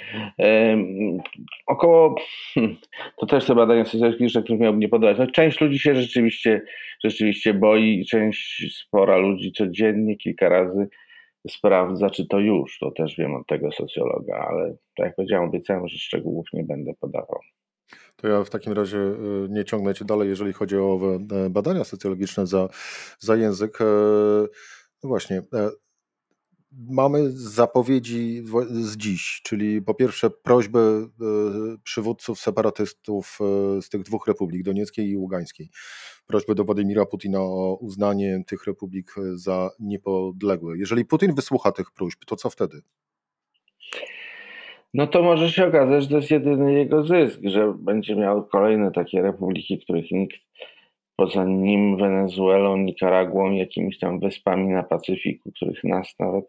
około, 1.67 2.15
hmm, 2.53 2.77
to 3.19 3.25
też 3.25 3.45
te 3.45 3.55
badania 3.55 3.86
socjologiczne, 3.86 4.43
których 4.43 4.62
miałbym 4.62 4.79
nie 4.79 4.89
podawać, 4.89 5.17
no, 5.17 5.27
część 5.27 5.62
ludzi 5.62 5.79
się 5.79 5.95
rzeczywiście, 5.95 6.62
rzeczywiście 7.03 7.53
boi, 7.53 8.05
część 8.05 8.63
spora 8.77 9.17
ludzi 9.17 9.51
codziennie, 9.51 10.17
kilka 10.17 10.50
razy 10.50 10.88
sprawdza, 11.50 12.09
czy 12.09 12.27
to 12.27 12.39
już, 12.39 12.77
to 12.79 12.91
też 12.91 13.17
wiem 13.17 13.36
od 13.36 13.48
tego 13.48 13.71
socjologa, 13.71 14.48
ale 14.50 14.75
tak 14.95 15.05
jak 15.05 15.15
powiedziałem, 15.15 15.50
obiecałem, 15.50 15.88
że 15.88 15.98
szczegółów 15.98 16.48
nie 16.53 16.63
będę 16.63 16.93
podawał. 17.00 17.39
To 18.15 18.27
ja 18.27 18.43
w 18.43 18.50
takim 18.50 18.74
razie 18.74 18.98
y, 18.98 19.48
nie 19.50 19.65
ciągnę 19.65 19.93
cię 19.93 20.05
dalej, 20.05 20.29
jeżeli 20.29 20.53
chodzi 20.53 20.77
o 20.77 21.00
e, 21.31 21.50
badania 21.50 21.83
socjologiczne 21.83 22.48
za, 22.48 22.69
za 23.19 23.36
język. 23.36 23.81
E, 23.81 23.86
no 25.03 25.09
właśnie, 25.09 25.38
e, 25.38 25.69
mamy 26.71 27.31
zapowiedzi 27.31 28.43
z 28.69 28.97
dziś, 28.97 29.41
czyli 29.43 29.81
po 29.81 29.93
pierwsze 29.93 30.29
prośby 30.29 30.79
e, 30.79 31.07
przywódców 31.83 32.39
separatystów 32.39 33.39
e, 33.41 33.81
z 33.81 33.89
tych 33.89 34.03
dwóch 34.03 34.27
republik, 34.27 34.63
Donieckiej 34.63 35.09
i 35.09 35.17
Ługańskiej. 35.17 35.69
Prośby 36.27 36.55
do 36.55 36.63
Władimira 36.65 37.05
Putina 37.05 37.39
o 37.41 37.77
uznanie 37.81 38.43
tych 38.47 38.65
republik 38.65 39.15
za 39.33 39.69
niepodległe. 39.79 40.77
Jeżeli 40.77 41.05
Putin 41.05 41.35
wysłucha 41.35 41.71
tych 41.71 41.91
próśb, 41.91 42.25
to 42.25 42.35
co 42.35 42.49
wtedy? 42.49 42.81
No 44.93 45.07
to 45.07 45.23
może 45.23 45.51
się 45.51 45.67
okazać, 45.67 46.03
że 46.03 46.09
to 46.09 46.15
jest 46.15 46.31
jedyny 46.31 46.73
jego 46.73 47.03
zysk, 47.03 47.39
że 47.43 47.73
będzie 47.77 48.15
miał 48.15 48.47
kolejne 48.47 48.91
takie 48.91 49.21
republiki, 49.21 49.79
których 49.79 50.11
nikt 50.11 50.49
poza 51.19 51.45
nim 51.45 51.97
Wenezuelą, 51.97 52.77
Nikaraguą, 52.77 53.51
jakimiś 53.51 53.99
tam 53.99 54.19
wyspami 54.19 54.67
na 54.67 54.83
Pacyfiku, 54.83 55.51
których 55.51 55.83
nas 55.83 56.15
nawet 56.19 56.45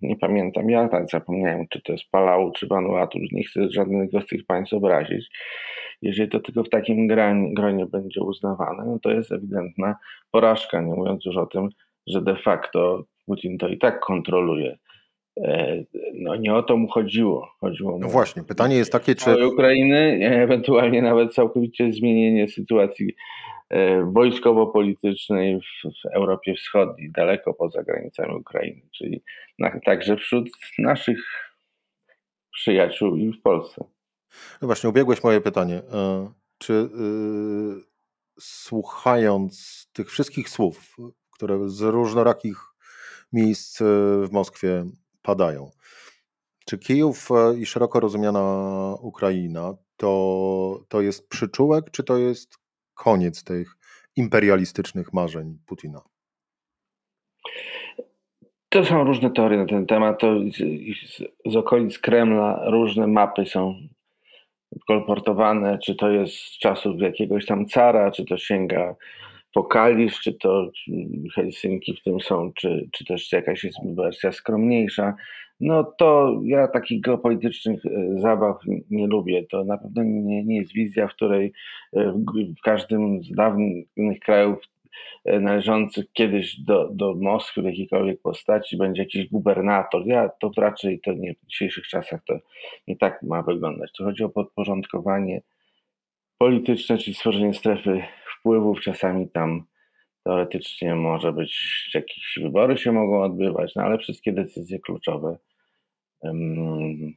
nie 0.00 0.16
pamiętam. 0.16 0.70
Ja 0.70 0.88
tak 0.88 1.10
zapomniałem, 1.10 1.66
czy 1.68 1.82
to 1.82 1.92
jest 1.92 2.04
Palau, 2.10 2.52
czy 2.52 2.66
Vanuatu. 2.66 3.18
Nie 3.32 3.44
chcę 3.44 3.70
żadnego 3.70 4.20
z 4.20 4.26
tych 4.26 4.46
państw 4.46 4.74
obrazić. 4.74 5.28
Jeżeli 6.02 6.30
to 6.30 6.40
tylko 6.40 6.64
w 6.64 6.68
takim 6.68 7.06
gronie 7.54 7.86
będzie 7.86 8.20
uznawane, 8.22 8.84
no 8.86 8.98
to 8.98 9.10
jest 9.10 9.32
ewidentna 9.32 9.96
porażka, 10.30 10.80
nie 10.80 10.94
mówiąc 10.94 11.24
już 11.24 11.36
o 11.36 11.46
tym, 11.46 11.68
że 12.06 12.22
de 12.22 12.36
facto 12.36 13.04
Putin 13.26 13.58
to 13.58 13.68
i 13.68 13.78
tak 13.78 14.00
kontroluje. 14.00 14.78
E, 15.36 15.82
no 16.14 16.36
nie 16.36 16.54
o 16.54 16.62
to 16.62 16.76
mu 16.76 16.88
chodziło. 16.88 17.48
chodziło 17.60 17.92
mu 17.92 17.98
no 17.98 18.08
właśnie, 18.08 18.42
pytanie 18.42 18.76
jest 18.76 18.92
takie, 18.92 19.14
czy... 19.14 19.46
Ukrainy, 19.46 20.18
ewentualnie 20.22 21.02
nawet 21.02 21.34
całkowicie 21.34 21.92
zmienienie 21.92 22.48
sytuacji 22.48 23.14
E, 23.72 24.12
wojskowo-politycznej 24.12 25.60
w, 25.60 26.06
Europie 26.14 26.54
Wschodniej, 26.54 27.10
daleko 27.10 27.54
poza 27.54 27.82
granicami 27.82 28.34
Ukrainy, 28.34 28.82
czyli 28.90 29.22
na, 29.58 29.80
także 29.80 30.16
wśród 30.16 30.50
naszych 30.78 31.18
przyjaciół 32.52 33.16
i 33.16 33.32
w 33.32 33.42
Polsce. 33.42 33.84
No 34.62 34.66
właśnie, 34.66 34.90
ubiegłeś 34.90 35.24
moje 35.24 35.40
pytanie. 35.40 35.74
E, 35.74 36.32
czy 36.58 36.72
yy, 36.72 37.82
słuchając 38.40 39.86
tych 39.92 40.10
wszystkich 40.10 40.48
słów, 40.48 40.96
które 41.30 41.68
z 41.68 41.80
różnorakich 41.80 42.58
miejsc 43.32 43.78
w 44.22 44.28
Moskwie 44.32 44.84
padają, 45.22 45.70
czy 46.66 46.78
Kijów 46.78 47.28
i 47.58 47.66
szeroko 47.66 48.00
rozumiana 48.00 48.40
Ukraina 49.00 49.74
to, 49.96 50.80
to 50.88 51.00
jest 51.00 51.28
przyczółek, 51.28 51.90
czy 51.90 52.04
to 52.04 52.18
jest 52.18 52.58
koniec 52.94 53.44
tych 53.44 53.76
imperialistycznych 54.16 55.12
marzeń 55.12 55.58
Putina? 55.66 56.00
To 58.68 58.84
są 58.84 59.04
różne 59.04 59.30
teorie 59.30 59.58
na 59.58 59.66
ten 59.66 59.86
temat. 59.86 60.20
To 60.20 60.40
z, 60.40 61.52
z 61.52 61.56
okolic 61.56 61.98
Kremla 61.98 62.70
różne 62.70 63.06
mapy 63.06 63.46
są 63.46 63.74
kolportowane, 64.86 65.78
czy 65.78 65.94
to 65.94 66.10
jest 66.10 66.34
z 66.34 66.58
czasów 66.58 67.00
jakiegoś 67.00 67.46
tam 67.46 67.66
cara, 67.66 68.10
czy 68.10 68.24
to 68.24 68.38
sięga 68.38 68.94
po 69.54 69.64
Kalisz, 69.64 70.20
czy 70.20 70.32
to 70.32 70.70
Helsinki 71.34 71.96
w 71.96 72.02
tym 72.02 72.20
są, 72.20 72.52
czy, 72.52 72.88
czy 72.92 73.04
też 73.04 73.32
jakaś 73.32 73.64
jest 73.64 73.78
wersja 73.96 74.32
skromniejsza. 74.32 75.14
No 75.60 75.84
to 75.84 76.40
ja 76.44 76.68
takich 76.68 77.00
geopolitycznych 77.00 77.86
e, 77.86 78.20
zabaw 78.20 78.56
nie 78.90 79.06
lubię. 79.06 79.46
To 79.50 79.64
na 79.64 79.78
pewno 79.78 80.02
nie, 80.02 80.44
nie 80.44 80.56
jest 80.56 80.72
wizja, 80.72 81.08
w 81.08 81.14
której 81.14 81.52
e, 81.92 82.12
w 82.58 82.62
każdym 82.62 83.22
z 83.22 83.30
dawnych 83.30 84.20
krajów 84.24 84.58
e, 85.24 85.40
należących 85.40 86.12
kiedyś 86.12 86.60
do, 86.60 86.88
do 86.92 87.14
Moskwy 87.14 87.62
w 87.62 87.64
jakiejkolwiek 87.64 88.22
postaci 88.22 88.76
będzie 88.76 89.02
jakiś 89.02 89.28
gubernator. 89.28 90.06
Ja 90.06 90.28
to 90.40 90.50
raczej 90.56 91.00
to 91.00 91.12
nie 91.12 91.34
w 91.34 91.46
dzisiejszych 91.46 91.86
czasach 91.86 92.20
to 92.26 92.38
nie 92.88 92.96
tak 92.96 93.22
ma 93.22 93.42
wyglądać. 93.42 93.90
To 93.98 94.04
chodzi 94.04 94.24
o 94.24 94.28
podporządkowanie 94.28 95.42
polityczne, 96.38 96.98
czyli 96.98 97.14
stworzenie 97.14 97.54
strefy 97.54 98.02
wpływów. 98.42 98.80
Czasami 98.80 99.30
tam 99.30 99.64
teoretycznie 100.24 100.94
może 100.94 101.32
być 101.32 101.90
jakieś 101.94 102.38
wybory 102.42 102.78
się 102.78 102.92
mogą 102.92 103.22
odbywać, 103.22 103.74
no 103.76 103.82
ale 103.82 103.98
wszystkie 103.98 104.32
decyzje 104.32 104.78
kluczowe 104.78 105.38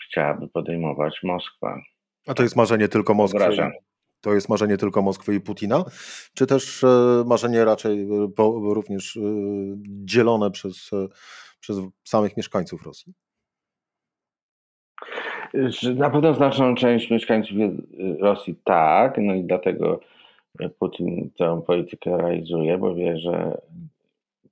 chciałaby 0.05 0.48
podejmować 0.48 1.20
Moskwa. 1.24 1.82
A 2.27 2.34
to 2.34 2.44
jest 2.44 2.55
marzenie 2.55 2.88
tylko 2.88 3.13
Moskwy? 3.13 3.58
To 4.22 4.34
jest 4.34 4.50
marzenie 4.50 4.77
tylko 4.77 5.01
Moskwy 5.01 5.36
i 5.36 5.41
Putina? 5.41 5.84
Czy 6.34 6.48
też 6.48 6.84
e, 6.84 7.24
marzenie 7.25 7.65
raczej 7.65 8.01
e, 8.01 8.27
również 8.74 9.17
e, 9.17 9.22
dzielone 9.86 10.51
przez, 10.51 10.91
przez 11.60 11.77
samych 12.03 12.38
mieszkańców 12.38 12.84
Rosji? 12.84 13.13
Na 15.96 16.10
pewno 16.10 16.34
znaczną 16.34 16.75
część 16.75 17.12
mieszkańców 17.12 17.58
Rosji 18.20 18.55
tak, 18.63 19.15
no 19.17 19.34
i 19.36 19.44
dlatego 19.44 20.00
Putin 20.79 21.31
tę 21.38 21.62
politykę 21.67 22.17
realizuje, 22.17 22.77
bo 22.77 22.95
wie, 22.95 23.17
że 23.17 23.57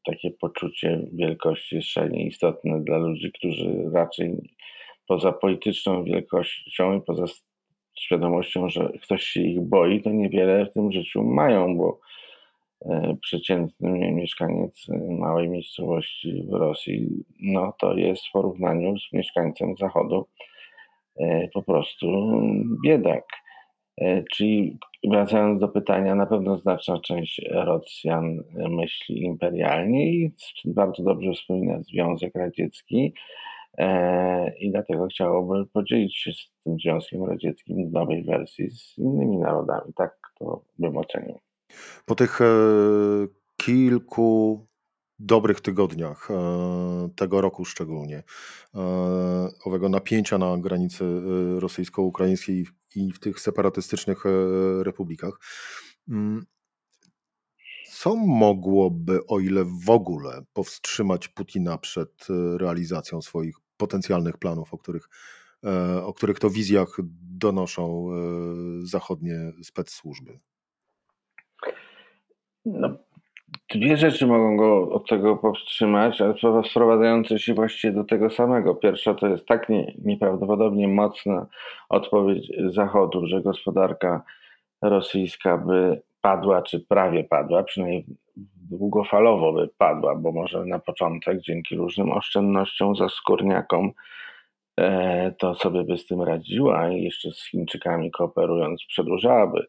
takie 0.05 0.31
poczucie 0.31 1.07
wielkości 1.13 1.75
jest 1.75 1.87
szalenie 1.87 2.27
istotne 2.27 2.81
dla 2.83 2.97
ludzi, 2.97 3.31
którzy 3.31 3.89
raczej 3.93 4.37
poza 5.07 5.31
polityczną 5.31 6.03
wielkością 6.03 6.97
i 6.97 7.01
poza 7.01 7.25
świadomością, 7.99 8.69
że 8.69 8.91
ktoś 9.01 9.23
się 9.23 9.41
ich 9.41 9.61
boi, 9.61 10.01
to 10.01 10.09
niewiele 10.09 10.65
w 10.65 10.73
tym 10.73 10.91
życiu 10.91 11.23
mają, 11.23 11.77
bo 11.77 11.99
e, 12.85 13.17
przeciętny 13.21 14.11
mieszkaniec 14.11 14.87
małej 15.19 15.49
miejscowości 15.49 16.43
w 16.49 16.53
Rosji, 16.53 17.07
no 17.39 17.73
to 17.79 17.93
jest 17.93 18.27
w 18.27 18.31
porównaniu 18.31 18.97
z 18.99 19.13
mieszkańcem 19.13 19.75
Zachodu 19.79 20.27
e, 21.19 21.47
po 21.53 21.63
prostu 21.63 22.07
biedak. 22.83 23.42
E, 23.97 24.23
czyli 24.23 24.79
wracając 25.11 25.59
do 25.59 25.67
pytania, 25.67 26.15
na 26.15 26.25
pewno 26.25 26.57
znaczna 26.57 26.99
część 26.99 27.41
Rosjan 27.51 28.43
myśli 28.69 29.23
imperialnie 29.23 30.13
i 30.13 30.31
bardzo 30.65 31.03
dobrze 31.03 31.33
wspomina 31.33 31.81
Związek 31.81 32.35
Radziecki 32.35 33.13
e, 33.77 34.57
i 34.57 34.71
dlatego 34.71 35.07
chciałoby 35.07 35.65
podzielić 35.65 36.17
się 36.17 36.31
z 36.33 36.51
tym 36.63 36.77
Związkiem 36.79 37.23
Radzieckim 37.23 37.89
w 37.89 37.91
nowej 37.91 38.23
wersji 38.23 38.71
z 38.71 38.97
innymi 38.97 39.37
narodami. 39.37 39.93
Tak 39.95 40.17
to 40.39 40.63
bym 40.79 40.97
ocenił. 40.97 41.39
Po 42.05 42.15
tych 42.15 42.41
e, 42.41 42.45
kilku 43.57 44.65
dobrych 45.19 45.61
tygodniach 45.61 46.29
tego 47.15 47.41
roku 47.41 47.65
szczególnie, 47.65 48.23
owego 49.65 49.89
napięcia 49.89 50.37
na 50.37 50.57
granicy 50.57 51.05
rosyjsko-ukraińskiej 51.59 52.65
i 52.95 53.11
w 53.11 53.19
tych 53.19 53.39
separatystycznych 53.39 54.23
republikach. 54.81 55.39
Mm, 56.09 56.45
co 57.91 58.15
mogłoby, 58.15 59.25
o 59.27 59.39
ile 59.39 59.63
w 59.85 59.89
ogóle, 59.89 60.43
powstrzymać 60.53 61.27
Putina 61.27 61.77
przed 61.77 62.27
realizacją 62.57 63.21
swoich 63.21 63.55
potencjalnych 63.77 64.37
planów, 64.37 64.73
o 64.73 64.77
których, 64.77 65.09
o 66.03 66.13
których 66.13 66.39
to 66.39 66.49
wizjach 66.49 66.97
donoszą 67.21 68.09
zachodnie 68.83 69.51
specsłużby? 69.63 70.39
No, 72.65 72.97
dwie 73.77 73.97
rzeczy 73.97 74.27
mogą 74.27 74.57
go 74.57 74.91
od 74.91 75.09
tego 75.09 75.37
powstrzymać, 75.37 76.21
ale 76.21 76.33
sprowadzające 76.69 77.39
się 77.39 77.53
właściwie 77.53 77.93
do 77.93 78.03
tego 78.03 78.29
samego. 78.29 78.75
Pierwsza 78.75 79.13
to 79.13 79.27
jest 79.27 79.45
tak 79.45 79.69
nie, 79.69 79.93
nieprawdopodobnie 80.05 80.87
mocna 80.87 81.47
odpowiedź 81.89 82.51
Zachodu, 82.69 83.27
że 83.27 83.41
gospodarka 83.41 84.23
rosyjska 84.81 85.57
by 85.57 86.01
padła, 86.21 86.61
czy 86.61 86.79
prawie 86.79 87.23
padła, 87.23 87.63
przynajmniej 87.63 88.05
długofalowo 88.69 89.53
by 89.53 89.69
padła, 89.77 90.15
bo 90.15 90.31
może 90.31 90.65
na 90.65 90.79
początek 90.79 91.41
dzięki 91.41 91.75
różnym 91.75 92.11
oszczędnościom 92.11 92.95
za 92.95 93.09
skórniakom 93.09 93.91
e, 94.79 95.31
to 95.31 95.55
sobie 95.55 95.83
by 95.83 95.97
z 95.97 96.05
tym 96.07 96.21
radziła 96.21 96.89
i 96.89 97.03
jeszcze 97.03 97.31
z 97.31 97.45
Chińczykami 97.49 98.11
kooperując 98.11 98.85
przedłużałaby 98.87 99.67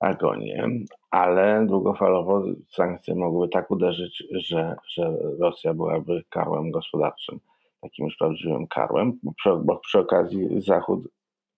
agonię, 0.00 0.68
ale 1.10 1.66
długofalowo 1.66 2.42
sankcje 2.68 3.14
mogły 3.14 3.48
tak 3.48 3.70
uderzyć, 3.70 4.24
że, 4.30 4.76
że 4.88 5.16
Rosja 5.38 5.74
byłaby 5.74 6.22
karłem 6.30 6.70
gospodarczym, 6.70 7.40
takim 7.80 8.04
już 8.04 8.16
prawdziwym 8.16 8.66
karłem, 8.66 9.18
bo 9.22 9.32
przy, 9.32 9.50
bo 9.64 9.76
przy 9.76 9.98
okazji 9.98 10.60
Zachód, 10.60 11.08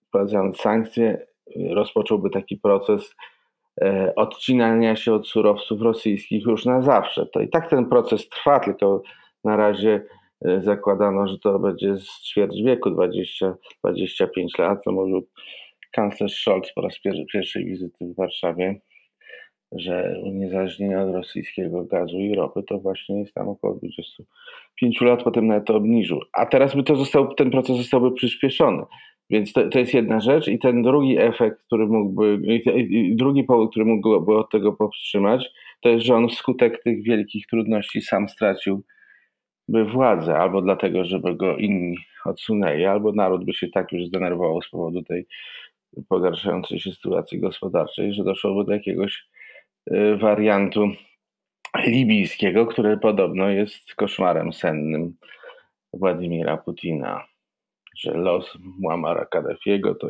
wprowadzając 0.07 0.57
sankcje, 0.57 1.27
rozpocząłby 1.69 2.29
taki 2.29 2.57
proces 2.57 3.15
e, 3.81 4.13
odcinania 4.15 4.95
się 4.95 5.13
od 5.13 5.27
surowców 5.27 5.81
rosyjskich 5.81 6.45
już 6.45 6.65
na 6.65 6.81
zawsze. 6.81 7.25
To 7.25 7.41
i 7.41 7.49
tak 7.49 7.69
ten 7.69 7.85
proces 7.85 8.29
trwa, 8.29 8.59
tylko 8.59 9.01
na 9.43 9.57
razie 9.57 10.05
e, 10.45 10.61
zakładano, 10.61 11.27
że 11.27 11.39
to 11.39 11.59
będzie 11.59 11.97
z 11.97 12.21
ćwierć 12.21 12.63
wieku, 12.63 12.89
20-25 12.89 13.53
lat, 14.59 14.83
co 14.83 14.91
mówił 14.91 15.27
kanclerz 15.97 16.33
Scholz 16.33 16.73
po 16.73 16.81
raz 16.81 16.99
pierwszy, 16.99 17.25
pierwszej 17.33 17.65
wizyty 17.65 18.05
w 18.05 18.15
Warszawie, 18.15 18.79
że 19.71 20.21
uniezależnienie 20.23 20.99
od 20.99 21.15
rosyjskiego 21.15 21.83
gazu 21.83 22.19
i 22.19 22.35
ropy 22.35 22.63
to 22.63 22.79
właśnie 22.79 23.19
jest 23.19 23.33
tam 23.33 23.49
około 23.49 23.75
25 23.75 25.01
lat, 25.01 25.23
potem 25.23 25.47
nawet 25.47 25.65
to 25.65 25.75
obniżył. 25.75 26.19
A 26.33 26.45
teraz 26.45 26.75
by 26.75 26.83
to 26.83 26.95
został, 26.95 27.33
ten 27.33 27.51
proces 27.51 27.77
zostałby 27.77 28.11
przyspieszony. 28.11 28.83
Więc 29.29 29.53
to, 29.53 29.69
to 29.69 29.79
jest 29.79 29.93
jedna 29.93 30.19
rzecz 30.19 30.47
i 30.47 30.59
ten 30.59 30.81
drugi 30.81 31.17
efekt, 31.17 31.61
który 31.65 31.87
mógłby, 31.87 32.39
drugi 33.11 33.43
powód, 33.43 33.71
który 33.71 33.85
mógłby 33.85 34.37
od 34.37 34.51
tego 34.51 34.73
powstrzymać, 34.73 35.49
to 35.81 35.89
jest, 35.89 36.05
że 36.05 36.15
on 36.15 36.29
wskutek 36.29 36.83
tych 36.83 37.03
wielkich 37.03 37.47
trudności 37.47 38.01
sam 38.01 38.29
stracił 38.29 38.83
by 39.67 39.85
władzę, 39.85 40.37
albo 40.37 40.61
dlatego, 40.61 41.05
żeby 41.05 41.35
go 41.35 41.57
inni 41.57 41.97
odsunęli, 42.25 42.85
albo 42.85 43.11
naród 43.11 43.45
by 43.45 43.53
się 43.53 43.67
tak 43.67 43.91
już 43.91 44.05
zdenerwował 44.05 44.61
z 44.61 44.69
powodu 44.69 45.03
tej 45.03 45.27
pogarszającej 46.09 46.79
się 46.79 46.91
sytuacji 46.91 47.39
gospodarczej, 47.39 48.13
że 48.13 48.23
doszłoby 48.23 48.65
do 48.65 48.73
jakiegoś 48.73 49.27
y, 49.91 50.17
wariantu 50.17 50.87
libijskiego, 51.85 52.65
który 52.65 52.97
podobno 52.97 53.49
jest 53.49 53.95
koszmarem 53.95 54.53
sennym 54.53 55.17
Władimira 55.93 56.57
Putina. 56.57 57.27
Że 57.97 58.11
los 58.11 58.57
Muamara 58.79 59.25
Kaddafiego 59.25 59.95
to 59.95 60.07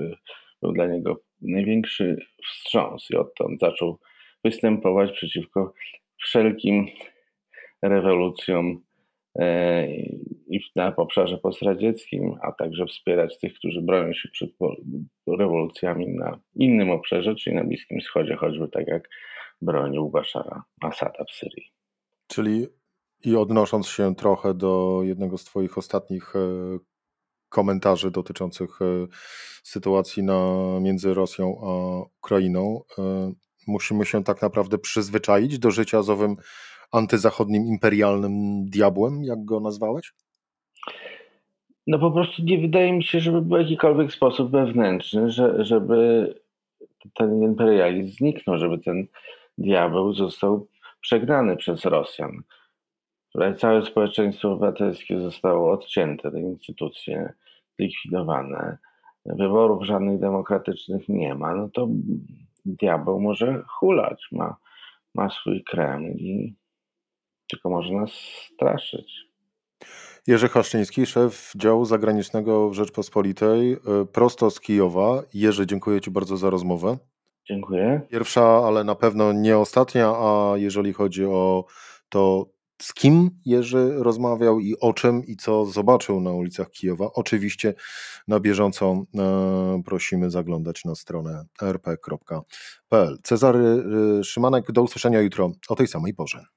był 0.61 0.71
dla 0.71 0.87
niego 0.87 1.21
największy 1.41 2.17
wstrząs 2.43 3.07
i 3.11 3.15
odtąd 3.15 3.59
zaczął 3.59 3.99
występować 4.43 5.11
przeciwko 5.11 5.73
wszelkim 6.17 6.87
rewolucjom 7.81 8.81
E, 9.39 9.87
i 10.49 10.59
na 10.75 10.95
obszarze 10.95 11.37
postradzieckim, 11.37 12.35
a 12.41 12.51
także 12.51 12.85
wspierać 12.85 13.39
tych, 13.39 13.53
którzy 13.53 13.81
bronią 13.81 14.13
się 14.13 14.29
przed 14.29 14.49
rewolucjami 15.27 16.07
na 16.07 16.39
innym 16.55 16.91
obszarze, 16.91 17.35
czyli 17.35 17.55
na 17.55 17.63
Bliskim 17.63 17.99
Wschodzie, 17.99 18.35
choćby 18.35 18.67
tak 18.67 18.87
jak 18.87 19.09
bronił 19.61 20.09
Bashara 20.09 20.63
Asada 20.81 21.25
w 21.29 21.31
Syrii. 21.31 21.71
Czyli 22.27 22.67
i 23.25 23.35
odnosząc 23.35 23.87
się 23.87 24.15
trochę 24.15 24.53
do 24.53 25.01
jednego 25.03 25.37
z 25.37 25.43
Twoich 25.43 25.77
ostatnich 25.77 26.35
e, 26.35 26.39
komentarzy 27.49 28.11
dotyczących 28.11 28.81
e, 28.81 29.07
sytuacji 29.63 30.23
na, 30.23 30.53
między 30.81 31.13
Rosją 31.13 31.61
a 31.61 32.01
Ukrainą, 32.17 32.81
musimy 33.67 34.05
się 34.05 34.23
tak 34.23 34.41
naprawdę 34.41 34.77
przyzwyczaić 34.77 35.59
do 35.59 35.71
życia 35.71 36.03
z 36.03 36.09
owym 36.09 36.35
antyzachodnim 36.91 37.65
imperialnym 37.65 38.65
diabłem, 38.65 39.23
jak 39.23 39.45
go 39.45 39.59
nazwałeś? 39.59 40.13
No 41.87 41.99
po 41.99 42.11
prostu 42.11 42.43
nie 42.43 42.57
wydaje 42.57 42.93
mi 42.93 43.03
się, 43.03 43.19
żeby 43.19 43.41
był 43.41 43.57
jakikolwiek 43.57 44.11
sposób 44.11 44.51
wewnętrzny, 44.51 45.31
że, 45.31 45.65
żeby 45.65 46.33
ten 47.13 47.43
imperializm 47.43 48.17
zniknął, 48.17 48.57
żeby 48.57 48.77
ten 48.77 49.07
diabeł 49.57 50.13
został 50.13 50.67
przegnany 51.01 51.57
przez 51.57 51.85
Rosjan. 51.85 52.43
Całe 53.57 53.81
społeczeństwo 53.81 54.51
obywatelskie 54.51 55.19
zostało 55.19 55.71
odcięte, 55.71 56.31
te 56.31 56.39
instytucje 56.39 57.33
zlikwidowane, 57.79 58.77
wyborów 59.25 59.85
żadnych 59.85 60.19
demokratycznych 60.19 61.09
nie 61.09 61.35
ma, 61.35 61.55
no 61.55 61.69
to 61.69 61.87
diabeł 62.65 63.19
może 63.19 63.63
hulać, 63.67 64.27
ma, 64.31 64.55
ma 65.15 65.29
swój 65.29 65.63
Kreml 65.63 66.05
i 66.05 66.55
tylko 67.47 67.69
może 67.69 67.93
nas 67.93 68.11
straszyć. 68.53 69.27
Jerzy 70.27 70.49
Haszczyński, 70.49 71.05
szef 71.05 71.51
działu 71.55 71.85
zagranicznego 71.85 72.69
w 72.69 72.73
Rzeczpospolitej, 72.73 73.73
y, 73.73 73.77
prosto 74.11 74.51
z 74.51 74.59
Kijowa. 74.59 75.23
Jerzy, 75.33 75.67
dziękuję 75.67 76.01
Ci 76.01 76.11
bardzo 76.11 76.37
za 76.37 76.49
rozmowę. 76.49 76.97
Dziękuję. 77.45 78.01
Pierwsza, 78.09 78.43
ale 78.67 78.83
na 78.83 78.95
pewno 78.95 79.33
nie 79.33 79.57
ostatnia, 79.57 80.07
a 80.07 80.53
jeżeli 80.55 80.93
chodzi 80.93 81.25
o 81.25 81.65
to, 82.09 82.45
z 82.81 82.93
kim 82.93 83.29
Jerzy 83.45 83.93
rozmawiał 83.97 84.59
i 84.59 84.79
o 84.79 84.93
czym 84.93 85.25
i 85.25 85.35
co 85.35 85.65
zobaczył 85.65 86.21
na 86.21 86.31
ulicach 86.31 86.71
Kijowa, 86.71 87.09
oczywiście 87.13 87.73
na 88.27 88.39
bieżąco 88.39 89.03
e, 89.15 89.81
prosimy 89.85 90.31
zaglądać 90.31 90.85
na 90.85 90.95
stronę 90.95 91.45
rp.pl. 91.61 93.17
Cezary 93.23 93.83
y, 94.19 94.23
Szymanek, 94.23 94.71
do 94.71 94.81
usłyszenia 94.81 95.21
jutro 95.21 95.51
o 95.69 95.75
tej 95.75 95.87
samej 95.87 96.13
porze. 96.13 96.56